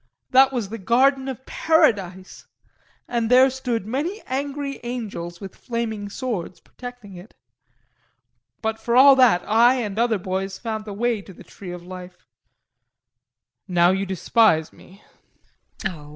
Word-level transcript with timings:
That 0.31 0.51
was 0.51 0.69
the 0.69 0.79
garden 0.79 1.27
of 1.27 1.45
paradise; 1.45 2.47
and 3.07 3.29
there 3.29 3.51
stood 3.51 3.85
many 3.85 4.19
angry 4.25 4.79
angels 4.83 5.39
with 5.39 5.55
flaming 5.55 6.09
swords 6.09 6.59
protecting 6.59 7.17
it; 7.17 7.35
but 8.63 8.79
for 8.79 8.95
all 8.95 9.15
that 9.17 9.43
I 9.47 9.75
and 9.75 9.99
other 9.99 10.17
boys 10.17 10.57
found 10.57 10.85
the 10.85 10.93
way 10.93 11.21
to 11.21 11.33
the 11.33 11.43
tree 11.43 11.71
of 11.71 11.83
life 11.85 12.25
now 13.67 13.91
you 13.91 14.07
despise 14.07 14.73
me. 14.73 15.03
JULIE. 15.85 16.09